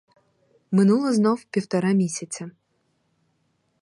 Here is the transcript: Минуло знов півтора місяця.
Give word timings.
Минуло 0.71 1.13
знов 1.13 1.43
півтора 1.43 1.91
місяця. 1.93 2.51